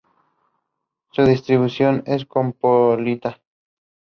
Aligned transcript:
Su 1.11 1.25
distribución 1.25 2.01
es 2.07 2.25
cosmopolita. 2.25 3.39